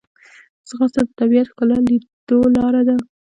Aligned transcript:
ځغاسته 0.67 1.01
د 1.05 1.09
طبیعت 1.19 1.47
ښکلا 1.51 1.77
لیدو 1.87 2.39
لاره 2.55 2.81
ده 2.87 2.95